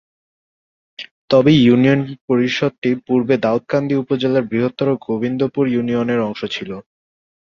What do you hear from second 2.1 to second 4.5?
পরিষদটি পূর্বে দাউদকান্দি উপজেলার